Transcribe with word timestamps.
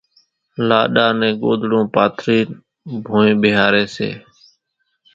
لاڏا 0.67 1.05
نين 1.19 1.33
ڳوۮڙون 1.41 1.83
پاٿرينَ 1.95 2.47
ڀونئين 3.05 3.35
ٻيۿاريَ 3.41 3.83
سي۔ 3.95 4.09